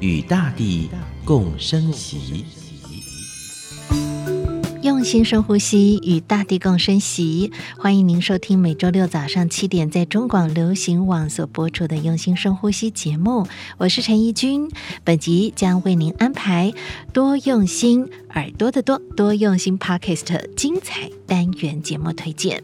[0.00, 0.88] 与大地
[1.24, 2.44] 共生息。
[4.82, 7.50] 用心深呼吸，与大地共生息。
[7.76, 13.46] 欢迎您收听每周六早上七点在中广流行网所播出的《用心深呼吸》节目。
[13.78, 14.70] 我是陈怡君，
[15.02, 16.72] 本集将为您安排
[17.12, 22.62] 多用心耳朵的多多用心 Podcast 精彩单元节目推荐。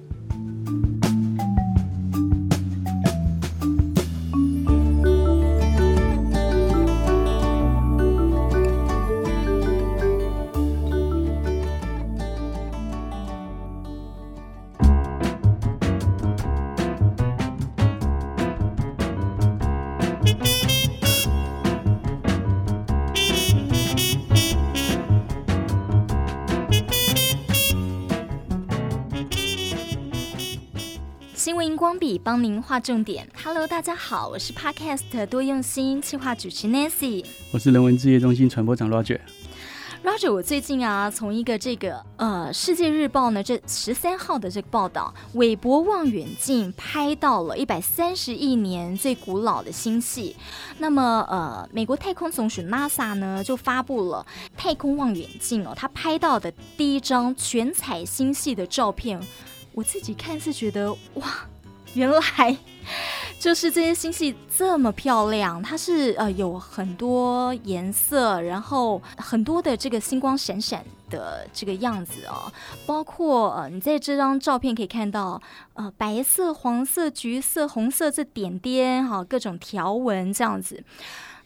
[32.33, 33.29] 帮您画重点。
[33.45, 39.21] Hello，大家好，我是 Podcast 多用心企划主持 Nancy，我是人文置业中心传播长 Roger。
[40.03, 50.35] Roger，我最近啊，从一个这个呃《世界日报》呢，这十三号的这个报道，韦伯望远镜拍到了一百三十亿年最古老的星系。
[50.79, 59.21] 那么呃，美国太空总署 NASA 呢，就发布了太空望远镜哦，它拍到的第一张全彩星系的照片。
[59.75, 61.47] 我自己看是觉得哇，
[61.95, 62.57] 原来
[63.39, 72.51] 就是这些星系这么漂亮，它是呃有很多颜色，然后很多的这个星光闪闪的这个样子哦，
[72.87, 75.43] 包括呃你在这张照片可以看到
[75.75, 80.83] 呃白色、黄色、橘色、红色这点点哈、各种条纹这样子。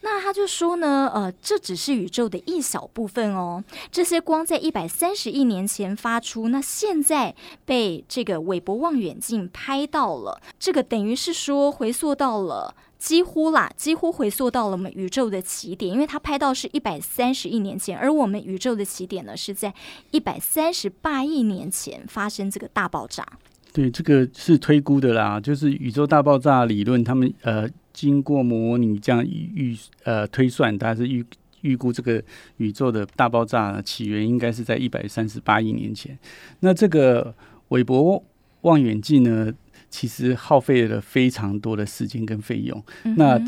[0.08, 3.64] 那他就说呢，呃，这只是宇宙的一小部分哦。
[3.90, 7.34] 这些光在一百三十亿年前发出，那现在
[7.64, 19.74] 被这个韦伯望远镜拍到了，这个等于是说回溯到了几乎啦，几乎回溯到了我们宇宙的起点，因为它拍到是一百三十亿年前，而我们宇宙的起点呢是在
[20.12, 23.26] 一百三十八亿年前发生这个大爆炸。
[23.76, 27.68] 对，这个是推估的啦，就是宇宙大爆炸理论，他们呃。
[27.96, 31.24] 经过模拟这样预呃推算，它是预
[31.62, 32.22] 预估这个
[32.58, 36.18] 宇宙的大爆炸起源应该是在一百三十八亿年前。
[36.60, 37.34] 那这个
[37.68, 38.22] 韦伯
[38.60, 39.50] 望远镜呢，
[39.88, 42.84] 其实耗费了非常多的时间跟费用。
[43.04, 43.40] 嗯、那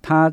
[0.00, 0.32] 它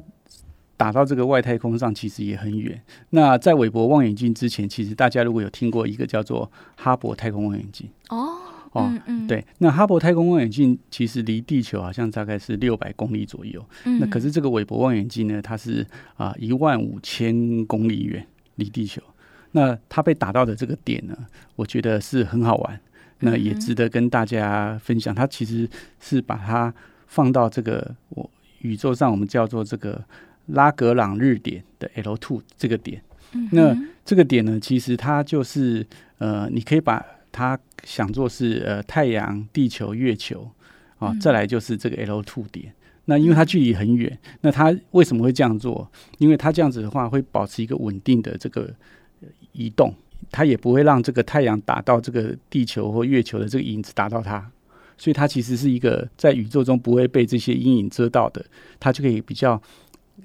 [0.77, 2.79] 打到这个外太空上，其实也很远。
[3.09, 8.37] 那在韦伯望远镜之前，其实大家如果有听过一个叫做哈勃太空望远镜哦。
[8.73, 15.85] 哦，嗯嗯，对，那哈勃太空望远镜其实离地球好像大概是六百公里左右，嗯，那可是这个韦伯望远镜呢，它是
[16.15, 18.25] 啊一万五千公里远
[18.55, 19.01] 离地球，
[19.51, 21.15] 那它被打到的这个点呢，
[21.55, 22.79] 我觉得是很好玩，
[23.19, 25.13] 那也值得跟大家分享。
[25.13, 25.69] 它其实
[25.99, 26.73] 是把它
[27.05, 28.27] 放到这个我
[28.61, 30.03] 宇宙上，我们叫做这个
[30.47, 32.99] 拉格朗日点的 L two 这个点，
[33.51, 35.85] 那这个点呢，其实它就是
[36.17, 40.49] 呃，你可以把它想做是呃太阳、地球、月球
[40.99, 42.67] 啊，再来就是这个 L two 点。
[42.67, 42.73] 嗯、
[43.05, 45.91] 那因为它距离很远，那它为什么会这样做？
[46.19, 48.73] 因为它这样子的话会保持一个稳定的这个
[49.51, 49.93] 移动，
[50.31, 54.49] 它也不会让这个太阳打到这个地球或月球的这个影子打到它，
[54.97, 58.45] 所以它其实是一个在宇宙中不会被这些阴影遮到的，
[58.79, 59.61] 它就可以比较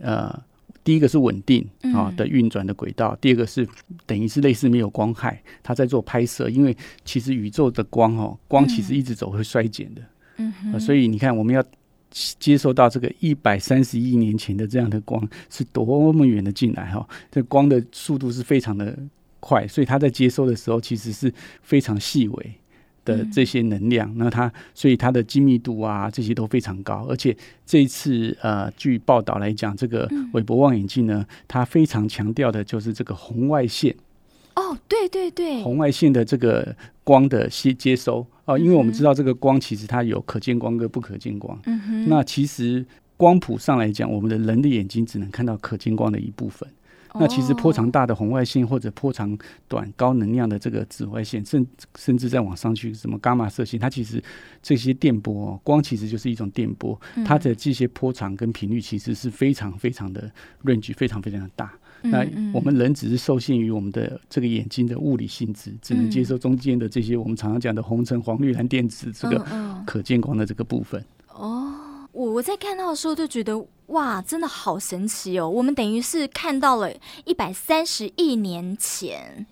[0.01, 0.43] 呃。
[0.85, 3.69] 第一个是稳定啊的运转的轨道，嗯、第二个是
[4.07, 6.49] 等于是类似没有光害，它在做拍摄。
[6.49, 10.03] 因为其实宇宙的光哦，光其实一直走会衰减的，
[10.37, 11.63] 嗯、呃，所以你看我们要
[12.11, 18.99] 接收到这个一百三十亿年前的这样的光是多么远的进来哈，这光的速度是非常的
[19.41, 21.33] 快，所以它在接收的时候其实是
[21.63, 22.55] 非常细微。
[23.09, 27.07] 的这些能量，那它所以它的精密度啊，这些都非常高。
[27.09, 27.35] 而且
[27.65, 33.97] 这一次呃，据报道来讲，这个韦伯望远镜呢，它非常强调的就是这个红外线。
[34.55, 41.59] 哦，对对对，红外线的这个光的接接收哦，因为我们知道这个光其实它有可见光跟不可见光。
[41.65, 42.85] 嗯哼，那其实
[43.17, 46.69] 光谱上来讲，我们的人的眼睛只能看到可见光的一部分。
[47.15, 51.67] 那其实波长大的红外线或者波长短高能量的这个紫外线，甚
[51.97, 54.23] 甚至再往上去，什么伽马射线，它其实
[54.63, 60.31] 这些电波，光其实就是一种电波，它的这些波长跟频率其实是非常非常的
[60.65, 61.73] range 非常非常的大。
[62.03, 69.45] 嗯、那我们人只是受限于我们的这个眼睛的物理性质，只能接受中间的这些我们常常讲的红橙黄绿蓝靛紫这个
[69.85, 71.05] 可见光的这个部分。
[71.35, 71.75] 哦，
[72.13, 73.59] 我我在看到的时候就觉得
[73.89, 75.49] 哇，真的好神奇哦！
[75.49, 76.91] 我们等于是看到了
[77.25, 79.47] 一百三十亿年前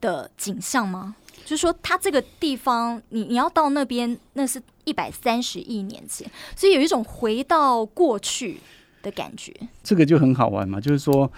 [0.00, 1.16] 的景象吗？
[1.44, 8.58] 就是说，它这个地方，你你要到那边，那是一百三十亿年前，所以有一种回到过去
[9.00, 9.54] 的感觉。
[9.82, 11.30] 这个就很好玩嘛，就是说，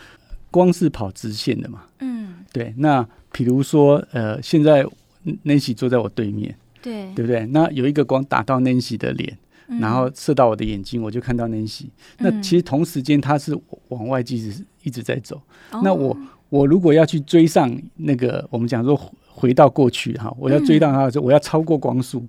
[0.50, 1.84] 光是跑直线的嘛。
[2.00, 2.74] 嗯，对。
[2.78, 4.84] 那比如说，呃，现在
[5.44, 7.46] Nancy 坐在我对面，对，对不对？
[7.46, 9.38] 那有一个光打到 Nancy 的脸，
[9.70, 11.86] 嗯、然后射到我的眼睛，我就看到 Nancy。
[12.18, 13.58] 那其实同时间，它是
[13.88, 15.40] 往外继续一直在走。
[15.70, 16.14] 哦、那我
[16.50, 19.00] 我如果要去追上那个，我们讲说。
[19.32, 22.22] 回到过去哈，我要追到它的时候，我要超过光速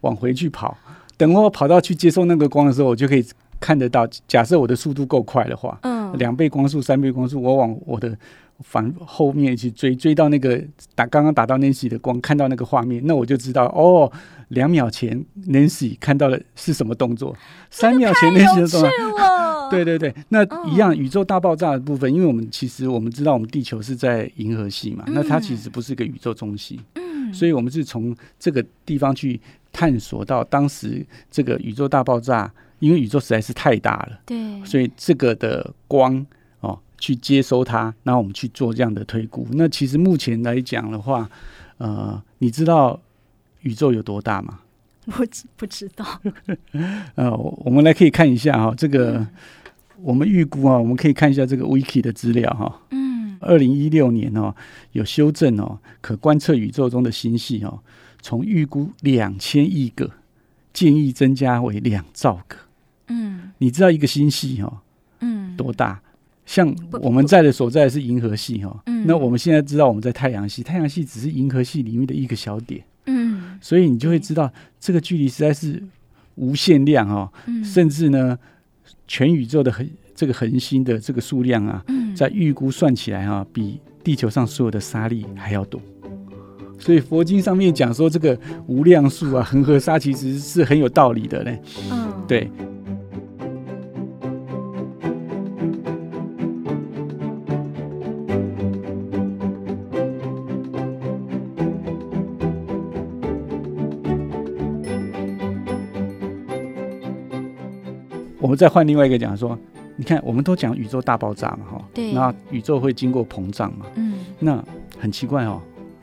[0.00, 0.76] 往回去跑。
[1.16, 3.24] 等我跑到去接受那个光的时候，我就可以
[3.60, 4.04] 看得到。
[4.26, 8.16] 假设我的速度够快的话，嗯，两倍光速、三倍光速，我往我的
[8.60, 10.60] 反后面去追，追到那个
[10.96, 14.10] 打刚刚打到 Nancy 的光，看到那个画面，那我就知道哦，
[14.48, 17.36] 两秒前 Nancy 看到的是什么动作，
[17.70, 18.88] 三秒前 Nancy 的动作。
[19.70, 29.38] 对对对，那一样宇宙大爆炸的部分，因为我们其实我们知道我们地球是在银河系嘛，那它其实不是一个宇宙中心，嗯，所以我们是从这个地方去
[29.70, 36.24] 探索到当时这个宇宙大爆炸，因为宇宙实在是太大了，对，所以这个的光
[36.60, 39.46] 哦去接收它，然后我们去做这样的推估。
[39.50, 41.28] 那其实目前来讲的话，
[41.76, 42.98] 呃，你知道
[43.62, 44.60] 宇宙有多大吗？
[45.06, 45.26] 我
[45.56, 46.04] 不知道。
[47.16, 49.26] 呃，我们来可以看一下哈，这个。
[50.00, 52.82] 我们预估啊，我们可以看一下这个 Wiki 的资料哈。
[52.92, 54.54] 嗯，二零一六年哦，
[54.92, 57.80] 有修正哦，可观测宇宙中的星系哦，
[58.22, 60.08] 从预估两千亿个，
[60.72, 62.56] 建议增加为两兆个。
[63.08, 64.78] 嗯，你知道一个星系哦，
[65.18, 66.00] 嗯，多大？
[66.46, 66.72] 像
[67.02, 68.80] 我们在的所在的是银河系哈。
[68.86, 72.84] 嗯，那我们现在知道我们在太阳系，太阳系只是银河系里面的一个小点。
[73.58, 75.82] 嗯，所以你就会知道这个距离实在是
[76.36, 77.32] 无限量哦。
[77.46, 78.38] 嗯，甚至呢。
[79.10, 81.82] 全宇宙的恒这个恒星的这个数量啊，
[82.14, 85.80] 在预估算起来啊，比地球上所有的沙粒还要多。
[86.78, 91.58] 所以佛经上面讲说这个无量数啊，恒河沙其实是很有道理的嘞。
[91.90, 92.50] 嗯，对。
[108.58, 109.56] 再换另外一个讲说，
[109.94, 114.62] 你看，我们都讲宇宙大爆炸嘛，哈，对，那宇宙会经过膨胀嘛，嗯，那
[114.98, 115.62] 很奇怪哦，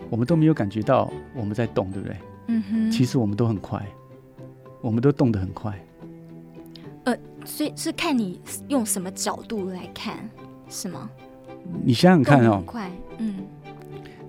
[0.09, 2.17] 我们都没有感觉到我们在动，对不对？
[2.47, 3.85] 嗯哼，其实我们都很快，
[4.81, 5.77] 我们都动得很快。
[7.03, 10.29] 呃，所以是看你用什么角度来看，
[10.69, 11.09] 是吗？
[11.83, 13.35] 你想想看哦，很快，嗯，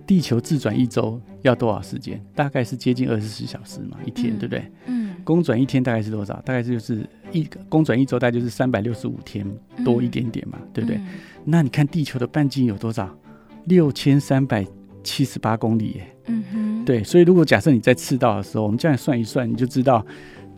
[0.05, 2.20] 地球自转一周要多少时间？
[2.34, 4.72] 大概是接近二十四小时嘛，一天，嗯、对不对？
[4.87, 6.34] 嗯，公转一天大概是多少？
[6.43, 7.06] 大概就是。
[7.32, 9.46] 一公转一周，大概就是三百六十五天
[9.84, 10.96] 多一点点嘛，嗯、对不对？
[10.96, 11.06] 嗯、
[11.44, 13.08] 那你看地球的半径有多少？
[13.64, 14.64] 六千三百
[15.02, 16.17] 七十八公里耶。
[16.26, 16.84] 嗯哼。
[16.84, 20.05] 对，所以如果假设你在赤道的时候，我们这样算一算，你就知道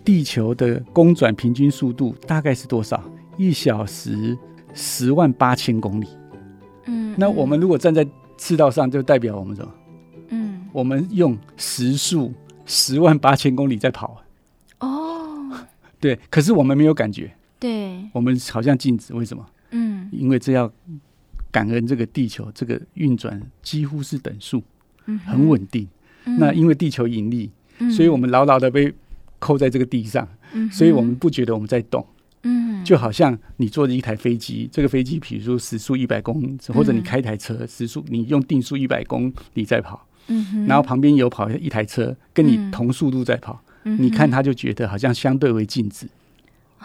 [0.05, 3.03] 地球的公转平均速度大概是多少？
[3.38, 4.37] 一小时
[4.75, 6.07] 十万八千公里。
[6.85, 7.14] 嗯。
[7.16, 9.75] 那我们如果站在赤道上，就代表我们什么？
[10.28, 10.66] 嗯。
[10.73, 12.33] 我们用时速
[12.66, 14.23] 十万八千公里在跑。
[16.00, 17.31] 对，可是我们没有感觉。
[17.59, 19.45] 对，我们好像静止，为什么？
[19.71, 20.73] 嗯，因为这要
[21.50, 24.62] 感恩这个地球，这个运转几乎是等速，
[25.07, 25.88] 嗯，很稳定。
[26.25, 28.95] 嗯、那因为地球引力，嗯、所以我们牢牢的被
[29.38, 32.07] 扣在这个地上，嗯、所以我们不觉得我们在动。
[32.45, 43.61] 嗯，就好像你坐着一台飞机，这个飞机比如说时速一百公里，或者你开一台车时速，你用定速一百公里在跑，嗯哼，然后旁边有跑一台车跟你同速度在跑。
[43.97, 46.07] 你看，他就觉得好像相对为静止，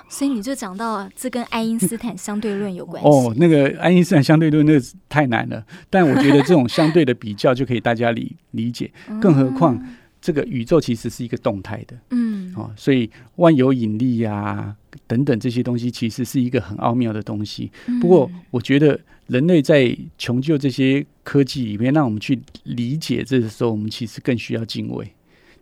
[0.09, 3.07] 所以你就讲到这跟爱因斯坦相对论有关系。
[3.07, 8.91] 哦，那个爱因斯坦相对论那个太难了，但我觉得这种相对的比较就可以大家理理解。
[9.19, 9.81] 更何况
[10.21, 17.71] 这个宇宙其实是一个动态的，嗯，哦，所以万有引力呀等等这些东西其实是一个很奥妙的东西。
[17.99, 25.11] 不过我觉得人类在穷究这些科技里面，让我们去理解这个时候，我们其实更需要敬畏。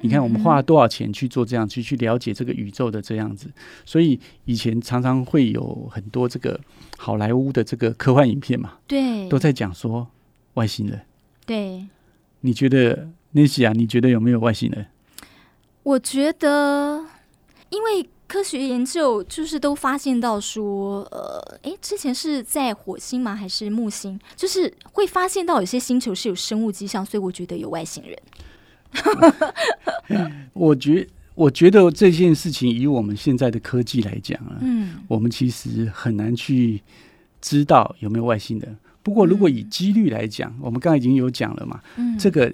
[0.02, 3.52] 你看，我们花了多少钱去做这样去去了解这个宇宙的这样子，
[3.86, 6.60] 所以以前常常会有很多这个
[6.98, 10.08] 好莱坞的这个科幻影片嘛，对，都在讲说
[10.56, 11.02] 外星人。
[11.46, 11.86] 对，
[12.42, 13.74] 你觉得 Nancy 啊？
[13.74, 14.88] 你觉得有没有外星人？
[15.84, 17.06] 我觉得，
[17.70, 23.36] 因为科学研究就是都发现到说，呃，诶，之前是在火星吗？
[23.36, 24.20] 还是木星？
[24.36, 28.18] 就是会发现到有些星球是有生物迹象，所以我觉得有外星人。
[30.54, 36.82] 我觉我觉得这件事情以我们现在的科技来讲啊，嗯，我们其实很难去
[37.40, 38.78] 知道有没有外星人。
[39.04, 42.54] 不过，如果以几率来讲，嗯、我们刚刚已经有讲了嘛，嗯，这个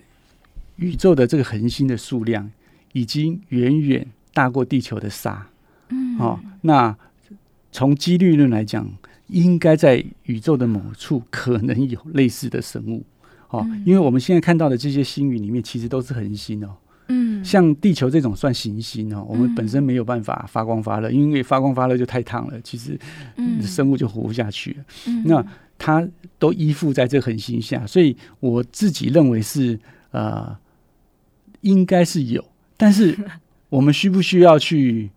[0.78, 2.50] 宇宙的这个恒星的数量
[2.94, 5.48] 已经远远大过地球的沙，
[5.90, 6.96] 嗯，哦，那
[7.74, 8.90] 从几率论来讲，
[9.28, 13.04] 应该在宇宙的某处可能有类似的生物，
[13.50, 16.74] 哦，嗯、因为我们现在看到的这些星云里面，其实都是恒星哦，
[17.40, 23.00] 嗯，像地球这种算行星哦，我们本身没有办法发光发热，因为发光发热就太烫了，其实
[23.62, 25.46] 生物就活不下去了，嗯，那。
[25.80, 26.04] 它
[26.40, 29.80] 都依附在这恒星下，所以我自己认为是
[30.10, 30.58] 呃，
[31.62, 32.44] 应该是有，
[32.76, 33.16] 但是
[33.70, 35.12] 我们需不需要去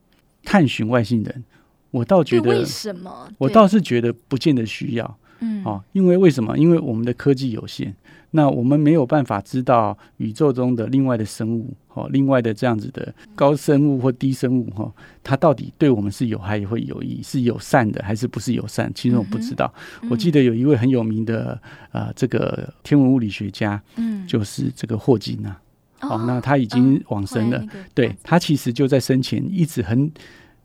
[0.45, 1.45] 探寻外星人？
[1.91, 3.27] 我倒觉得，为什么？
[3.39, 5.19] 我倒是觉得不见得需要。
[5.41, 6.57] 嗯，哦，因为为什么？
[6.57, 7.95] 因为我们的科技有限。
[8.33, 14.93] 那我们没有办法知道宇宙中的另外的生物，哦，另外的这样子的高生物或低生物，哈，
[15.25, 18.89] 它到底对我们是有害也会有益，是友善的还是不是友善？
[18.95, 19.75] 其实我不知道。
[20.03, 25.61] 嗯、我记得有一位很有名的呃，这个天文物理学家，嗯，就是这个霍金啊，
[26.03, 27.59] 哦，哦，那他已经往生了。
[27.59, 30.09] 哦、对，他其实就在生前一直很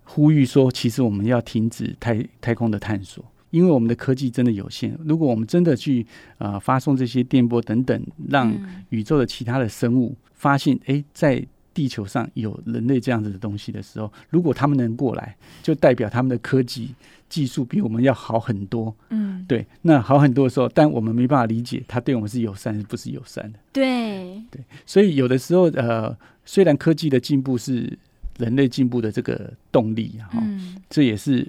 [0.03, 3.25] 呼吁说，其实我们要停止太太空的探索。
[3.55, 6.05] 因为我们的科技真的有限，如果我们真的去
[6.39, 8.53] 呃发送这些电波等等，让
[8.89, 11.41] 宇宙的其他的生物发现，哎，在
[11.73, 16.93] 地球上有人类这样子的东西的时候，如果他们能过来，就代表他们的科技
[17.29, 18.93] 技术比我们要好很多。
[19.09, 23.59] 嗯，对，那好很多的时候，但我们没办法理解他对我们是友善，是不是友善的？
[23.71, 27.97] 对，对，所以有的时候，呃，虽然科技的进步是
[28.37, 31.47] 人类进步的这个动力，哈、哦，嗯、这也是。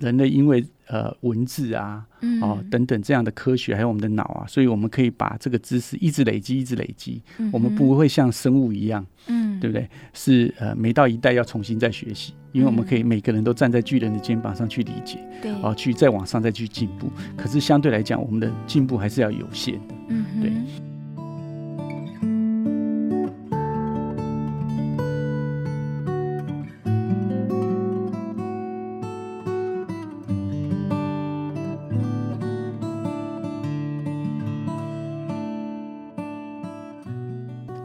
[0.00, 2.04] 人类因为呃文字啊，
[2.42, 7.22] 哦等等这样的科学，还有我们的脑啊，所以我们可以把这个知识一直累积，一直累积。
[7.38, 9.88] 嗯、我们不会像生物一样，嗯，对不对？
[10.12, 17.08] 是呃，每到一代要重新再学习，因为我们可以每个人都站在巨人的肩膀上去理解，对，哦，去再往上再去进步。
[17.36, 20.52] 可是相对来讲，我们的进步还是要有限的，嗯，对。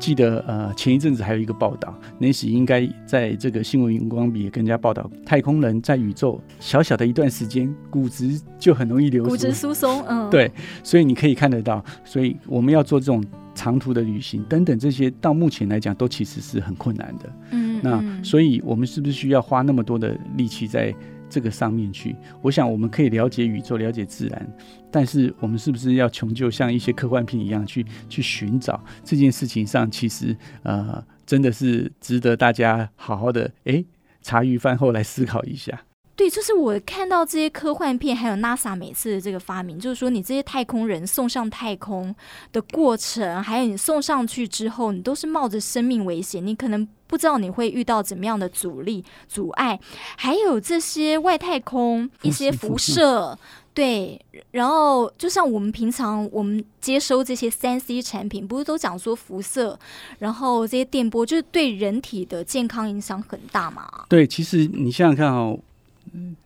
[0.09, 10.51] 记得呃，前一阵子还有一个报道，那时应该在这个新闻荧光笔也跟人家报道，太空人在宇宙小小的一段时间，骨质就很容易流失，骨质疏松，嗯， 对，
[10.83, 13.23] 所以你可以看得到，所以我们要做这种
[13.53, 20.91] 长途的旅行等等这些，到目前来讲都其实是很困难的，嗯，那所以我们是不是需要花那么多的力气在？
[21.29, 24.47] 这个上面去，我想我们可以了解宇宙，了解自然，
[24.91, 33.85] 但是我们是不是要穷究像一些科幻片一样去去寻找这件事情上，其实呃真的是值得大家好好的诶
[34.21, 35.79] 茶余饭后来思考一下。
[36.19, 42.13] 对，就是我看到这些科幻片，还有 NASA 每次的这个发明，就是说你这些太空人送上太空
[42.51, 49.79] 的过程，还有你送上去之后，你都是冒着生命危险，你可能不知道你会遇到怎么样的阻力、阻碍，
[50.17, 53.39] 还有这些外太空一些辐射，
[53.73, 54.19] 对，
[54.51, 59.79] 然后就像我们平常我们接收这些三 C 产品，不是都讲说辐射，
[60.17, 63.89] 然后这些电波就是对人体的健康影响很大嘛？
[64.09, 65.57] 对，其实你想想看哦。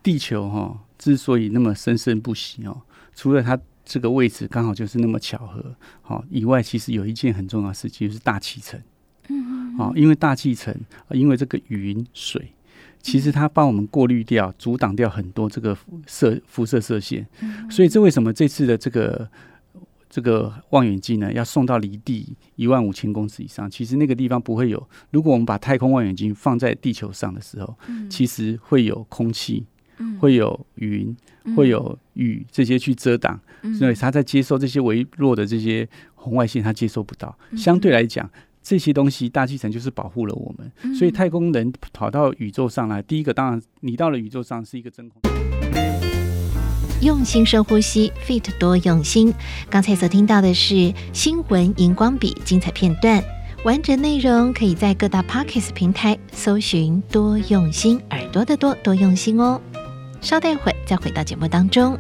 [0.01, 2.82] 地球哈、哦、之所以那么生生不息哦，
[3.15, 8.82] 除了它这个位置刚好就是那么巧合好、哦、以外，其实有一件很重要的事情，就是大气层。
[9.29, 10.75] 嗯，哦，因为大气层，
[11.12, 12.53] 因为这个云水，
[13.01, 15.77] 其实它帮我们过滤掉、阻挡掉很多这个
[16.08, 17.25] 射辐射射线。
[17.41, 19.29] 嗯，所以这为什么这次的这个。
[20.13, 24.88] 这个望远镜呢，要送到离地一万五千公尺以上，其实那个地方不会有。
[25.10, 29.65] 如果我们把太空望远镜放在地球上的时候，嗯、其实会有空气，
[29.98, 37.36] 嗯、会有云，嗯、会有雨这些去遮挡，嗯、所以它在接收这些微弱的这些红外线，它接收不到。
[37.50, 38.29] 嗯、相对来讲，
[38.62, 40.72] 这些东西大气层就是保护了我们。
[40.84, 45.20] 嗯、所以太空人跑到宇宙上来，第一个当然你到了宇宙上是一个真空。
[47.03, 49.33] 用心深呼吸，Fit 多用心。
[49.69, 53.22] 刚才所听到的是新闻荧光笔精彩片段，
[53.65, 59.60] 完整内容可以在各大 Pockets 平台搜寻“多用心”，耳朵的多，多用心哦。
[60.22, 62.00] 稍待会，再回到节目当中。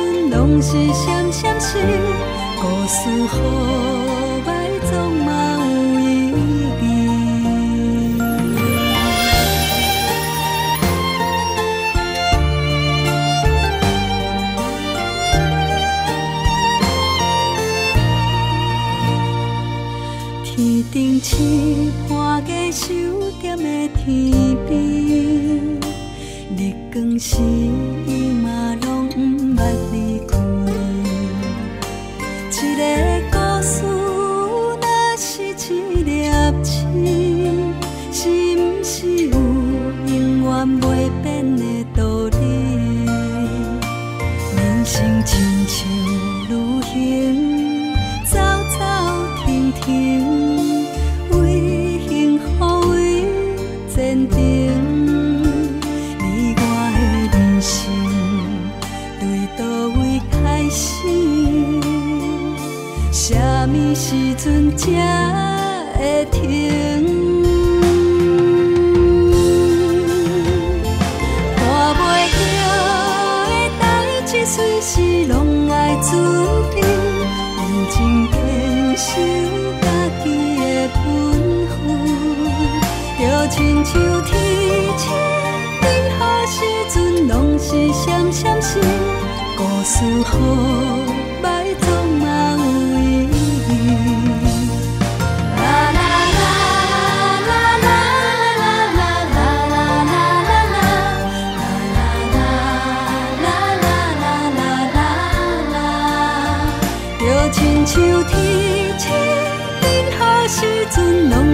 [0.00, 1.80] 阵拢是闪闪闪，
[2.56, 3.36] 故事好
[4.46, 4.48] 歹
[4.90, 5.39] 总嘛。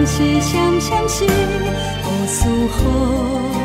[0.06, 1.26] 是闪闪是
[2.02, 3.55] 故事好，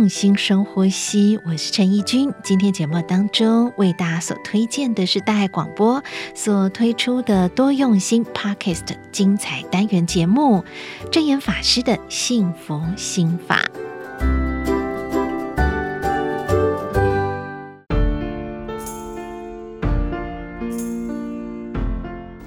[0.00, 2.32] 用心深呼吸，我是陈怡君。
[2.42, 6.02] 今天节目当中为大家所推荐的是大爱广播
[6.34, 10.64] 所推出的多用心 Podcast 精彩单元节目——
[11.12, 13.60] 证严法师的幸福心法。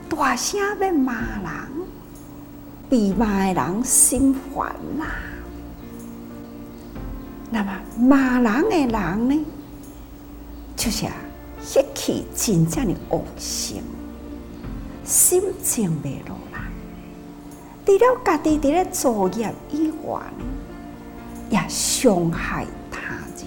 [0.09, 1.51] 大声的骂人，
[2.89, 5.05] 比骂人心烦呐。
[7.53, 9.45] 那么骂人的人呢，
[10.75, 11.13] 就是啊，
[11.61, 13.77] 血气真正的旺盛，
[15.03, 16.59] 心静未落来。
[17.85, 20.19] 除了家己伫咧作业以外，
[21.51, 23.45] 也伤害他人。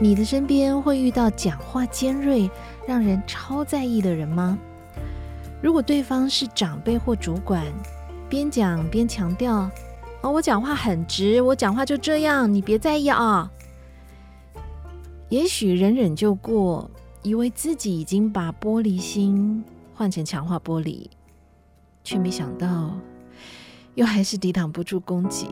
[0.00, 2.50] 你的身边会遇到讲话尖锐、
[2.84, 4.58] 让人超在意的人吗？
[5.62, 7.64] 如果对方是长辈或主管，
[8.28, 9.70] 边讲边强调
[10.20, 13.50] ：“哦，我讲话很直，我讲话就这样，你别在意啊。”
[15.28, 16.90] 也许忍忍就过，
[17.22, 21.08] 以为自己已经把玻璃心换成强化玻璃，
[22.04, 22.92] 却没想到，
[23.94, 25.48] 又还是抵挡不住攻击，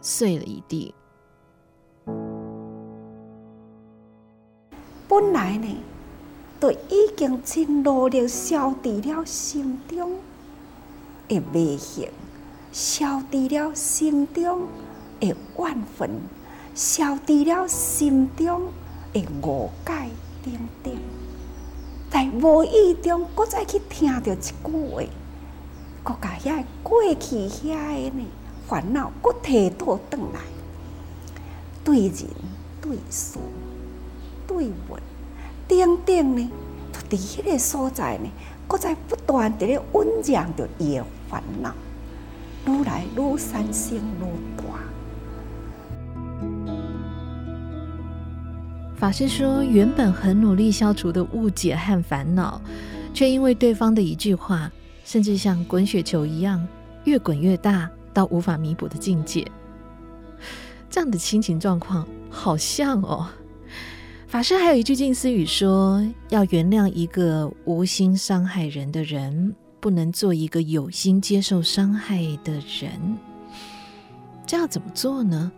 [0.00, 0.94] 碎了一地。
[5.08, 5.76] 本来呢，
[6.58, 10.12] 都已经真努力消除了心中
[11.28, 12.08] 的迷信，
[12.72, 14.68] 消除了心中
[15.20, 16.10] 的怨愤，
[16.74, 18.68] 消除了心中
[19.12, 20.08] 的误解
[20.44, 20.94] 等等，
[22.10, 25.02] 在无意中，搁再去听到一句话，
[26.02, 28.26] 搁把遐过去遐个呢
[28.68, 30.40] 烦恼搁提倒转来，
[31.84, 32.28] 对人
[32.80, 33.38] 对事。
[34.46, 34.96] 对物，
[35.66, 36.50] 等等呢，
[37.10, 38.30] 伫迄个所在呢，
[38.68, 41.74] 搁在不断地咧酝酿着伊烦恼，
[42.66, 44.62] 愈来愈产生愈大。
[48.96, 52.60] 法师说，原本很努力消除的误解和烦恼，
[53.12, 54.72] 却因为对方的一句话，
[55.04, 56.66] 甚至像滚雪球一样
[57.04, 59.46] 越滚越大，到无法弥补的境界。
[60.88, 63.28] 这样的心情状况，好像哦。
[64.26, 73.18] 法师还有一句静思语说：“要原谅一个无心伤害人的人，不能做一个有心接受伤害的人。”
[74.46, 75.50] 这要怎么做呢？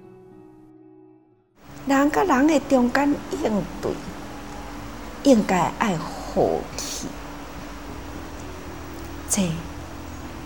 [1.87, 3.93] 人跟人的中间应对，
[5.25, 7.07] 应该爱和气，
[9.29, 9.43] 这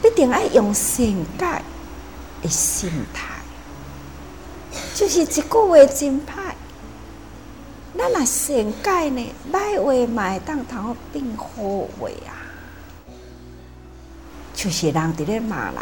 [0.02, 1.06] 必定爱用善
[1.38, 1.62] 解
[2.42, 3.40] 的心态，
[4.94, 6.54] 就是一句话真歹。
[7.96, 11.46] 咱若善解呢，歹话嘛会当通变好
[11.98, 12.41] 话啊！
[14.62, 15.76] 就是人伫咧骂人，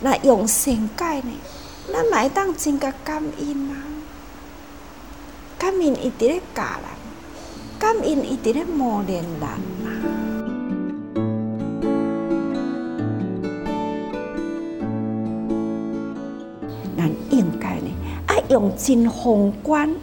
[0.00, 1.30] 那用善解呢，
[1.92, 3.76] 咱嘛会当真个感恩啊！
[5.58, 9.60] 感恩伊伫咧教人，感恩伊伫咧磨练人啊！
[16.96, 17.90] 咱应该呢，
[18.28, 19.94] 爱用真宏观。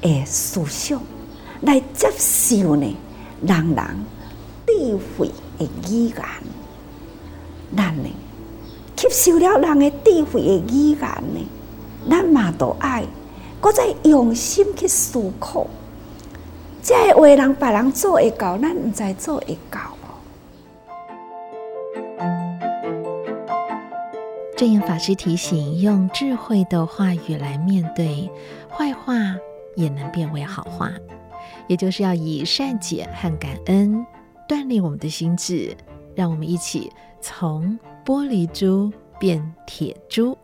[0.00, 1.00] 诶，思想
[1.60, 2.96] 来接受呢，
[3.46, 4.04] 人人
[4.66, 5.30] 智慧
[5.66, 6.16] 的语言，
[7.76, 8.08] 咱呢
[8.96, 11.46] 吸收了人的智慧的语言呢，
[12.10, 13.04] 咱嘛都爱，
[13.60, 15.66] 搁再用心去思考，
[16.82, 20.06] 这话人别人做会到，咱毋知做会到无？
[24.56, 28.30] 证严法师提醒：用智慧的话语来面对
[28.68, 29.14] 坏话。
[29.74, 30.92] 也能变为好话，
[31.66, 34.06] 也就是要以善解和感恩
[34.52, 35.74] 锻炼我们的心智，
[36.14, 40.36] 让我们一起从玻璃珠变铁珠。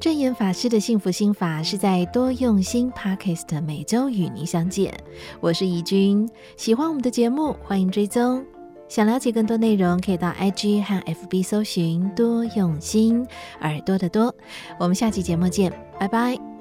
[0.00, 4.92] 证严法师的幸福心法是在多用心 Podcast 每周与您相见，
[5.40, 6.28] 我是怡君。
[6.56, 8.44] 喜欢我们的节目，欢迎追踪。
[8.88, 13.24] 想了解更多内容，可以到 IG 和 FB 搜寻多用心
[13.60, 14.34] 耳朵的多。
[14.80, 16.55] 我们下期节目见，拜拜。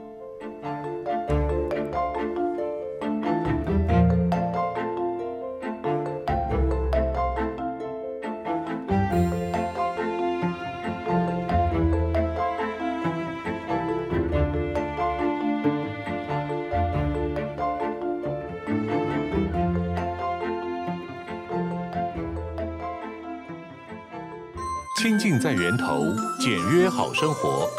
[25.46, 26.08] 在源头，
[26.40, 27.70] 简约好生活。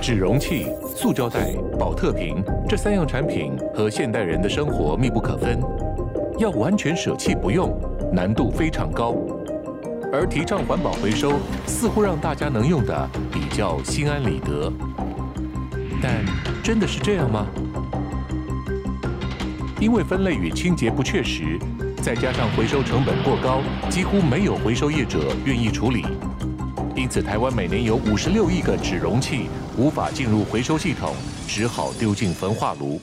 [0.00, 5.60] 纸容器、塑胶袋、保特瓶这三样产品和现代人的生活密不可分，
[6.38, 7.78] 要完全舍弃不用，
[8.10, 9.16] 难度非常高。
[10.10, 11.34] 而提倡环保回收，
[11.66, 14.72] 似乎让大家能用的比较心安理得。
[16.02, 16.24] 但
[16.64, 17.46] 真的是这样吗？
[19.78, 21.58] 因为分类与清洁不确实。
[22.08, 26.06] 再加上回收成本过高，几乎没有回收业者愿意处理，
[26.96, 31.14] 因此台湾每年有五十六亿个纸容器无法进入回收系统，
[31.46, 32.98] 只好丢进焚化炉。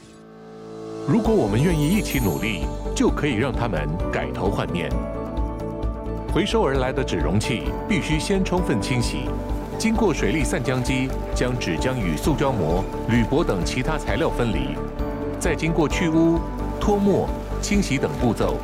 [1.08, 2.62] 如果我们愿意一起努力，
[2.96, 4.89] 就可以让他们改头换面。
[6.34, 9.30] 回收而来的纸容器必须先充分清洗，
[9.78, 14.70] 经过水力散浆机将纸浆与塑胶膜、铝箔等其他材料分离，
[15.39, 16.39] 再经过去污、
[16.82, 17.30] 脱墨、
[17.62, 18.58] 清洗等步骤。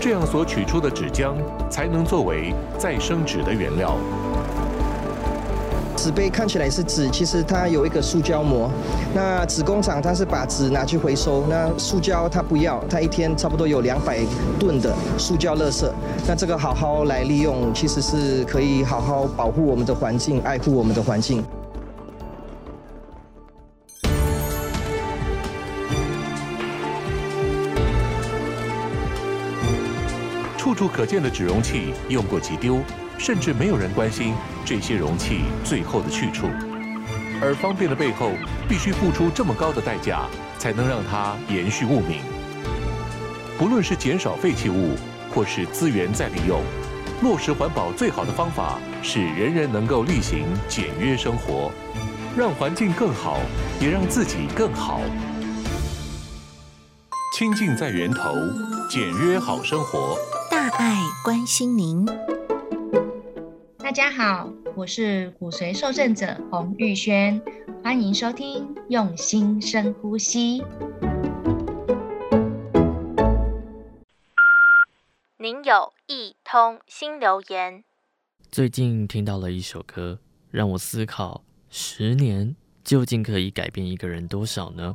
[0.00, 1.34] 这样所取出的纸浆
[1.68, 3.94] 才能作为再生纸的原料。
[5.94, 8.70] 纸杯看起来是纸，其实它有一个塑胶膜。
[9.14, 14.20] 那纸工厂它是把纸拿去回收，那塑胶它不要，它一天差不多有两百
[14.58, 15.84] 吨的塑胶垃圾。
[16.26, 21.44] 那这个好好来利用，其实是可以好好保护我们的环境，爱护我们的环境。
[30.80, 32.80] 处可见的纸容器用过即丢，
[33.18, 34.32] 甚至没有人关心
[34.64, 36.46] 这些容器最后的去处。
[37.38, 38.32] 而方便的背后，
[38.66, 40.22] 必须付出这么高的代价，
[40.58, 42.22] 才能让它延续物命。
[43.58, 44.96] 不论是减少废弃物，
[45.34, 46.62] 或是资源再利用，
[47.20, 51.70] 落实环保最好的方法是人人能够例行简约生活，
[52.34, 53.38] 让环境更好，
[53.82, 55.02] 也让自己更好。
[57.36, 58.32] 清净在源头，
[58.88, 60.16] 简约好生活。
[60.80, 62.06] 大爱关心您。
[63.76, 67.38] 大家好，我是骨髓受赠者洪玉轩，
[67.84, 70.64] 欢迎收听用心深呼吸。
[75.36, 77.84] 您有一通新留言。
[78.50, 80.18] 最近听到了一首歌，
[80.50, 84.94] 让我思考：十年究竟可以改变一个人多少呢？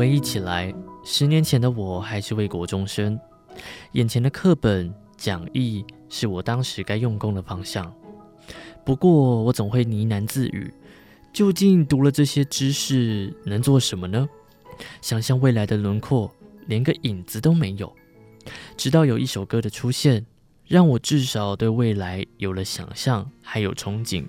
[0.00, 3.20] 回忆起来，十年前的我还是为国中生，
[3.92, 7.94] 眼前的课本讲义是我当时该用功的方向。
[8.82, 10.72] 不过，我总会呢喃自语：
[11.34, 14.26] 究竟读了这些知识能做什么呢？
[15.02, 16.34] 想象未来的轮廓，
[16.66, 17.94] 连个影子都没有。
[18.78, 20.24] 直到有一首歌的出现，
[20.66, 24.24] 让我至少对未来有了想象，还有憧憬。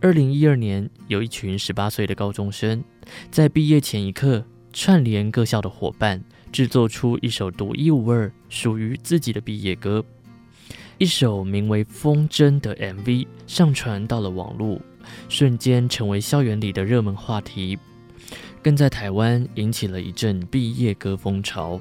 [0.00, 2.82] 二零一二年，有一群十八岁的高中生，
[3.30, 4.42] 在毕业前一刻。
[4.78, 10.04] 串联各校的伙伴，制作出一首独一无二、属于自己的毕业歌。
[10.98, 14.78] 一首名为《风筝》的 MV 上传到了网络，
[15.30, 17.78] 瞬间成为校园里的热门话题，
[18.62, 21.80] 更在台湾引起了一阵毕业歌风潮，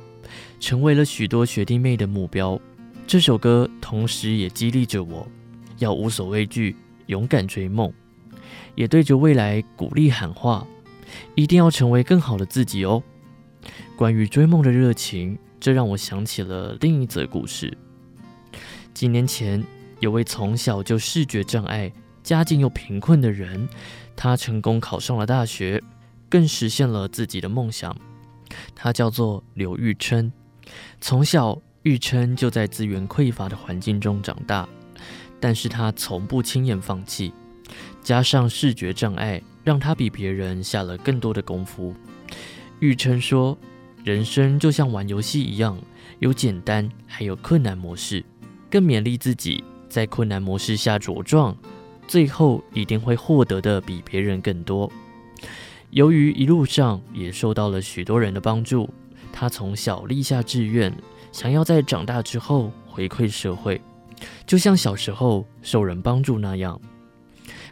[0.62, 2.58] 成为了许多学弟妹的目标。
[3.06, 5.28] 这首歌同时也激励着我，
[5.80, 6.74] 要无所畏惧，
[7.08, 7.92] 勇敢追梦，
[8.74, 10.66] 也对着未来鼓励喊话。
[11.36, 13.04] 一定要成为更好的自己哦！
[13.98, 17.78] 关于追梦的热情，这让我想起了另一则故事。
[18.94, 19.62] 几年前，
[20.00, 21.92] 有位从小就视觉障碍、
[22.24, 23.68] 家境又贫困的人，
[24.16, 25.84] 他成功考上了大学，
[26.30, 27.96] 更实现了自己的梦想。
[28.74, 30.32] 他叫做刘玉琛。
[31.02, 34.68] 从小，玉琛就在资源匮乏的环境中长大，
[35.42, 37.34] 但是他从不轻言放弃。
[38.02, 39.42] 加上视觉障碍。
[39.66, 41.94] 让他比别人下了更多的功夫。
[42.80, 43.58] 玉琛说
[44.06, 45.76] ：“人生就像玩游戏一样，
[46.20, 48.24] 有简单，还有困难模式。
[48.70, 51.58] 更勉励自己，在困难模式下茁壮，
[52.08, 54.92] 最后一定会获得的比别人更多。”
[55.90, 58.90] 由于一路上也受到了许多人的帮助，
[59.32, 60.94] 他从小立下志愿，
[61.32, 63.82] 想要在长大之后回馈社会，
[64.46, 66.80] 就像小时候受人帮助那样。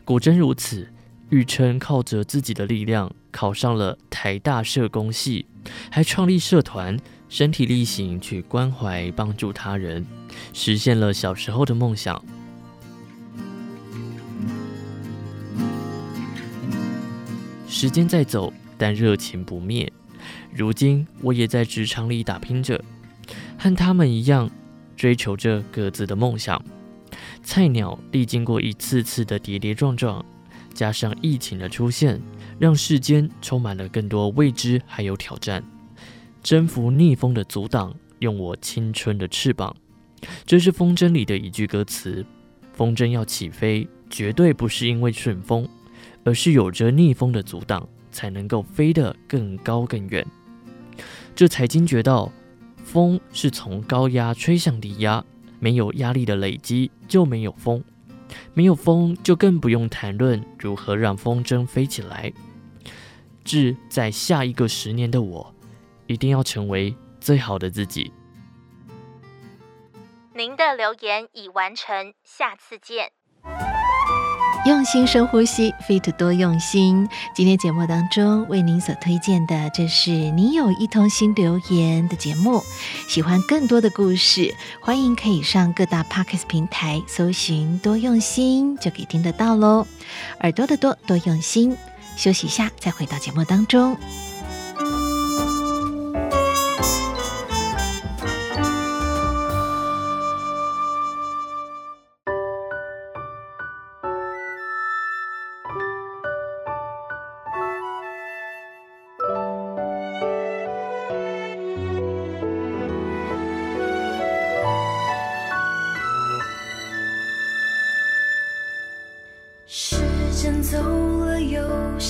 [0.03, 0.87] 果真如此。
[1.33, 5.47] 玉琛靠着自己的力量考上了台大社工系，
[5.89, 6.95] 还创立社团，
[7.27, 10.05] 身体力行去关怀帮助他人，
[10.53, 12.23] 实现了小时候的梦想。
[17.67, 19.91] 时间在走，但热情不灭。
[20.53, 22.79] 如今我也在职场里打拼着，
[23.57, 24.47] 和他们一样，
[24.95, 26.63] 追求着各自的梦想。
[27.41, 30.23] 菜鸟历经过一次次的跌跌撞撞。
[30.73, 32.21] 加上疫情的出现，
[32.59, 35.63] 让世间充满了更多未知还有挑战。
[36.41, 39.75] 征服逆风的阻挡，用我青春的翅膀。
[40.45, 42.25] 这是风筝里的一句歌词。
[42.73, 45.67] 风筝要起飞，绝对不是因为顺风，
[46.23, 50.25] 而是有着逆风的阻挡，才能够飞得更高更远。
[51.35, 52.31] 这才惊觉到，
[52.83, 55.23] 风是从高压吹向低压，
[55.59, 57.83] 没有压力的累积就没有风。
[58.53, 62.31] 没有风，就更不用谈论如何让风筝飞起来。
[63.43, 65.53] 志在下一个十年的我，
[66.07, 68.13] 一定要成为最好的自己。
[70.33, 73.11] 您的留言已完成，下次见。
[74.65, 77.09] 用心深呼吸，Fit 多用心。
[77.35, 82.63] 今天节目当中为您所推荐的，这是你有一通心留言的节目。
[83.09, 89.85] 喜欢更多的故事，欢迎可以上各大 Podcast 平台搜寻“多用心”，就可以听得到喽。
[90.39, 91.75] 耳朵的多，多用心。
[92.15, 93.97] 休息一下，再回到节目当中。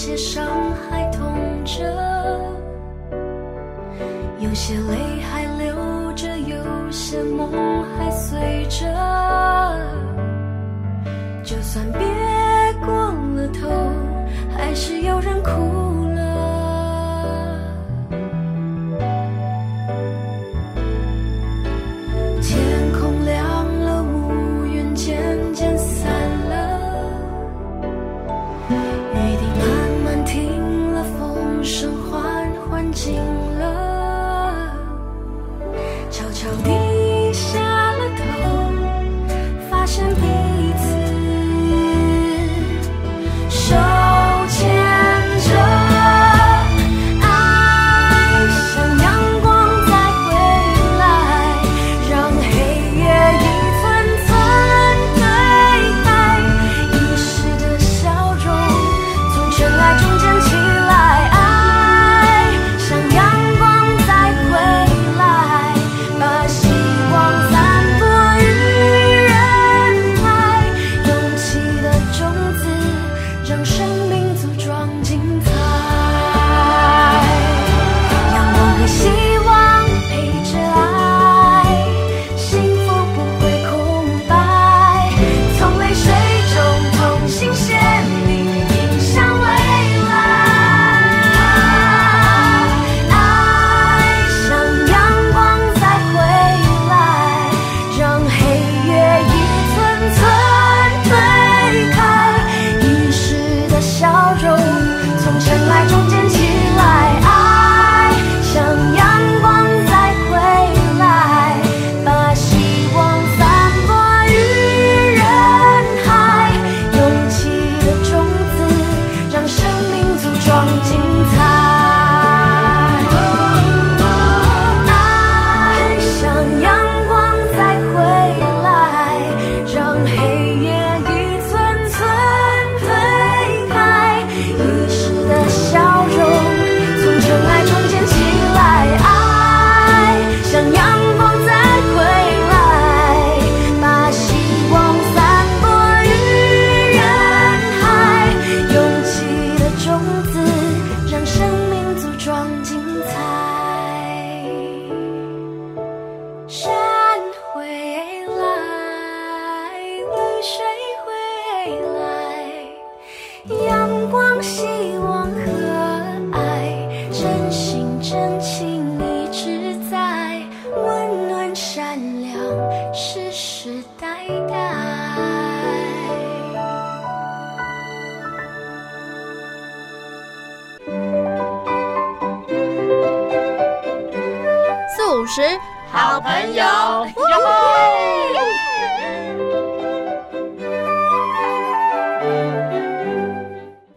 [0.04, 0.46] 有些伤
[0.90, 1.82] 还痛着，
[4.38, 7.50] 有些泪还流着，有些梦
[7.96, 8.86] 还碎着。
[11.42, 11.90] 就算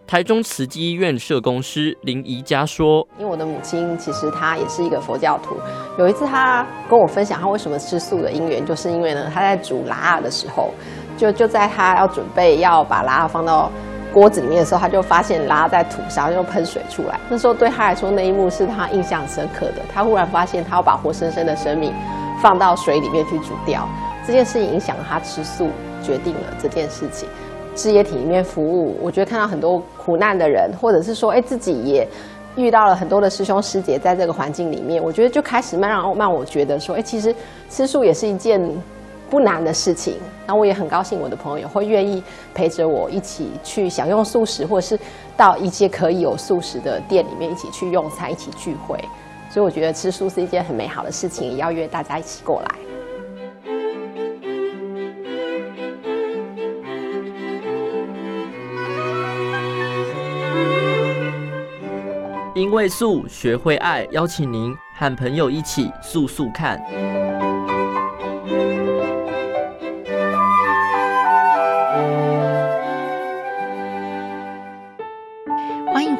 [0.06, 5.56] 台中慈济医院社工师林宜佳说：“因为我的母亲其实她也是一个佛教徒，
[5.98, 10.70] 有一次她跟我分享她为什么吃素的因缘，就是因为呢，她在煮拉的时候，
[11.18, 13.70] 就就在她要准备要把拉放到
[14.16, 17.20] 锅子里面的时候，他就发现拉在土上，就喷水出来。
[17.28, 19.82] 那时候对他来说，那一幕是他印象深刻的。
[19.92, 21.92] 他忽然发现，他要把活生生的生命
[22.40, 23.86] 放到水里面去煮掉，
[24.26, 25.68] 这件事情影响了他吃素，
[26.02, 27.28] 决定了这件事情。”
[27.76, 32.08] 事业体里面服务，我觉得看到很多苦难的人，或者是说，哎，自己也
[32.56, 37.34] 遇到了很多的师兄师姐，在这个环境里面，我觉得就开始慢让慢我觉得说，哎，其实
[37.68, 38.58] 吃素也是一件
[39.28, 40.18] 不难的事情。
[40.46, 42.22] 那我也很高兴，我的朋友也会愿意
[42.54, 44.98] 陪着我一起去享用素食，或者是
[45.36, 48.98] 到一些可以有素食的店里面一起去用餐，一起聚会。
[49.50, 52.68] 所以我觉得吃素是一件很美好的事情，也要约大家一起过来。
[62.54, 66.80] 因为素学会爱，邀请您和朋友一起素素看。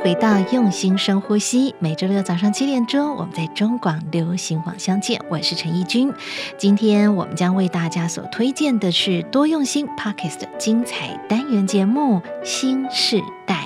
[0.07, 5.21] 回到用心深呼吸，每周六早上七点钟，我们在中广流行网相见。
[5.29, 6.13] 我是陈怡君，
[6.57, 13.65] 今天我们将为大家所推荐的是多用心 Podcast 的精彩单元节目《心示代》。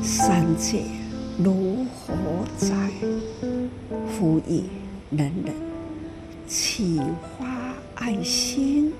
[0.00, 0.84] 三界
[1.42, 2.14] 如何
[2.56, 2.76] 在，
[4.16, 4.62] 呼吁
[5.10, 5.67] 人人
[6.48, 6.98] 启
[7.38, 8.90] 发爱心，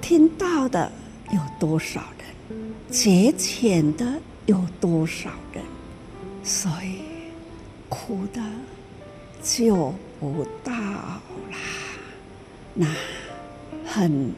[0.00, 0.90] 听到的
[1.30, 2.56] 有多少人？
[2.90, 5.62] 节俭的有多少人？
[6.42, 7.00] 所以
[7.90, 8.40] 苦的
[9.42, 11.20] 就不到啦。
[12.72, 12.86] 那
[13.84, 14.32] 很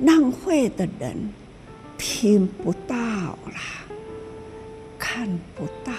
[0.00, 1.16] 浪费的人
[1.96, 3.86] 听不到啦，
[4.98, 5.92] 看不到，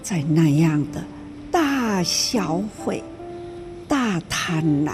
[0.00, 1.02] 在那样的
[1.50, 3.02] 大消费、
[4.28, 4.92] 贪婪，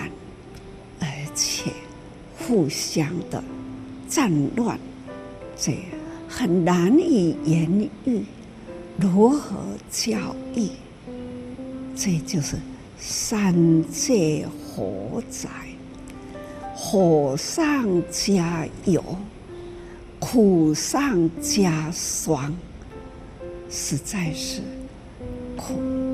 [1.00, 1.70] 而且
[2.38, 3.42] 互相的
[4.08, 4.78] 战乱，
[5.56, 5.76] 这
[6.28, 8.24] 很难以言喻。
[8.98, 9.56] 如何
[9.90, 10.68] 教育？
[11.96, 12.56] 这就是
[12.98, 15.48] 三界火灾，
[16.74, 19.02] 火上加油，
[20.18, 22.54] 苦上加霜，
[23.70, 24.60] 实在是
[25.56, 26.11] 苦。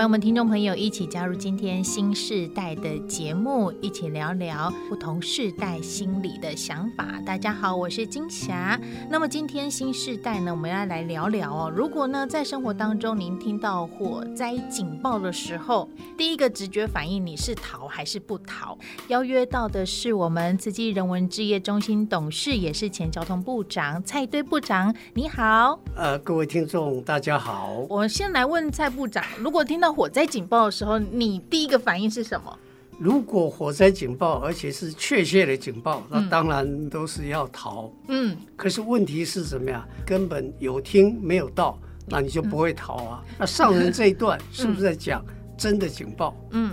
[0.00, 7.20] 欢迎我们听众朋友一起加入今天新世代的节目，一起聊聊不同世代心理的想法。
[7.26, 8.80] 大家好，我是金霞。
[9.10, 11.70] 那么今天新世代呢，我们要来聊聊哦。
[11.70, 15.86] 如果呢，在生活当中您听到火灾警报的时候，
[16.16, 18.78] 第一个直觉反应你是逃还是不逃？
[19.08, 24.94] 邀约到的是我们慈济人文置业中心董事，也是前交通部长蔡堆部长。
[25.12, 27.84] 你好，呃，各位听众大家好。
[27.90, 32.58] 我先来问蔡部长，如果听到火灾警报的时候，你第一个反应是什么？
[32.98, 37.90] 如果火灾警报，而且是确切的警报，那当然都是要逃。
[38.08, 39.88] 嗯，可是问题是什么呀？
[40.04, 43.24] 根本有听没有到，那你就不会逃啊。
[43.26, 45.24] 嗯、那上人这一段 是不是在讲
[45.56, 46.36] 真的警报？
[46.50, 46.72] 嗯，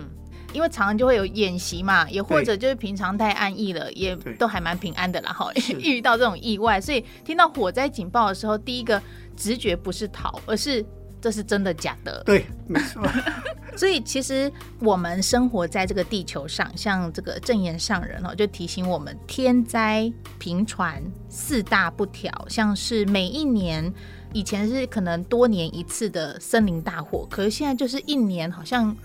[0.51, 5.31] 因为常常就会有演习嘛，也或者就是平常太安逸了，也都还蛮平安的啦。
[5.31, 5.49] 哈，
[5.79, 9.01] 遇到这种意外，所以听到火灾警报的时候，第一个
[9.37, 10.85] 直觉不是逃，而是。
[11.27, 12.23] 这是真的假的？
[12.25, 13.05] 对，没错。
[13.75, 14.49] 所以其实
[14.79, 20.09] 我们生活在这个地球上，像这个正言上人哦，就提醒我们天灾
[20.39, 23.93] 频传四大不调，像是每一年
[24.31, 28.95] 以前是可能多年一次的森林大火，可是现在就是一年好像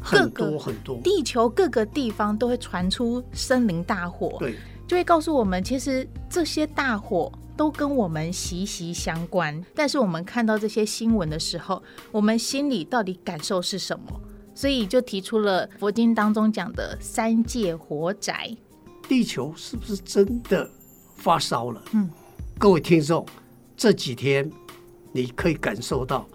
[0.00, 4.54] 很多很多地球各个地方都会传出森林大火，对，
[4.86, 7.32] 就会告诉我们，其实这些大火。
[7.56, 14.20] 都跟我们息息相关，但是我们看到这些新闻的时候，我们心里到底感受是什么？
[14.54, 18.54] 所以就提出了佛经当中讲的三界火宅。
[19.08, 20.68] 地球是不是真的
[21.16, 21.82] 发烧了？
[21.92, 22.08] 嗯，
[22.58, 23.26] 各位听众，
[23.76, 24.50] 这几天
[25.12, 26.26] 你可以感受到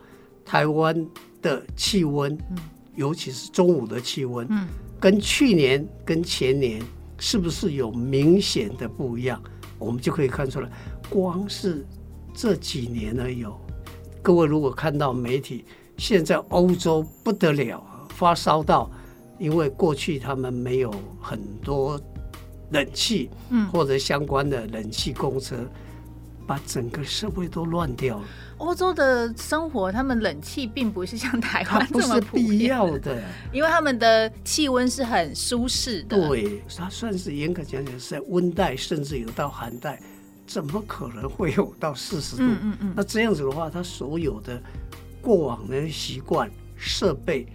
[0.45, 1.07] 台湾
[1.41, 2.57] 的气温，嗯，
[2.95, 4.67] 尤其是中午的气温，嗯，
[4.99, 6.81] 跟去年跟前年
[7.17, 9.41] 是不是有明显的不一样？
[9.79, 10.69] 我们就可以看出来。
[11.09, 11.85] 光是
[12.33, 13.55] 这几年呢，有
[14.21, 15.65] 各位如果看到媒体，
[15.97, 18.89] 现在欧洲不得了，发烧到，
[19.39, 21.99] 因为过去他们没有很多
[22.71, 25.55] 冷气，嗯，或者相关的冷气公车，
[26.47, 28.25] 把整个社会都乱掉了。
[28.57, 33.21] 欧洲的生活，他们冷气并不是像台湾这么，必要的，
[33.51, 36.27] 因为他们的气温是很舒适的。
[36.29, 39.99] 对，它算是严格讲讲是在温带，甚至有到寒带。
[40.47, 42.43] 怎么可能会有到四十度？
[42.43, 44.57] 嗯嗯嗯，那这样子的话，他所有的
[45.21, 47.45] 过往的习惯、设备、